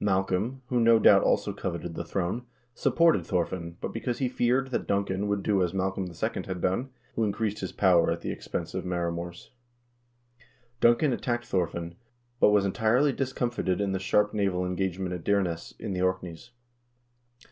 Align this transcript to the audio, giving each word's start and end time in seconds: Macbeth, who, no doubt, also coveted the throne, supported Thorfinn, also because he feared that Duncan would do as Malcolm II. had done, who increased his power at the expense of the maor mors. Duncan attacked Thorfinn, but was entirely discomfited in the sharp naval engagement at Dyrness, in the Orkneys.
Macbeth, 0.00 0.54
who, 0.70 0.80
no 0.80 0.98
doubt, 0.98 1.22
also 1.22 1.52
coveted 1.52 1.94
the 1.94 2.04
throne, 2.04 2.42
supported 2.74 3.24
Thorfinn, 3.24 3.76
also 3.80 3.92
because 3.92 4.18
he 4.18 4.28
feared 4.28 4.72
that 4.72 4.88
Duncan 4.88 5.28
would 5.28 5.44
do 5.44 5.62
as 5.62 5.72
Malcolm 5.72 6.08
II. 6.10 6.42
had 6.46 6.60
done, 6.60 6.90
who 7.14 7.22
increased 7.22 7.60
his 7.60 7.70
power 7.70 8.10
at 8.10 8.20
the 8.20 8.32
expense 8.32 8.74
of 8.74 8.82
the 8.82 8.90
maor 8.90 9.14
mors. 9.14 9.52
Duncan 10.80 11.12
attacked 11.12 11.46
Thorfinn, 11.46 11.94
but 12.40 12.50
was 12.50 12.64
entirely 12.64 13.12
discomfited 13.12 13.80
in 13.80 13.92
the 13.92 14.00
sharp 14.00 14.34
naval 14.34 14.66
engagement 14.66 15.14
at 15.14 15.22
Dyrness, 15.22 15.72
in 15.78 15.92
the 15.92 16.02
Orkneys. 16.02 16.50